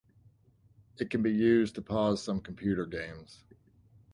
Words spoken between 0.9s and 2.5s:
It can be used to pause some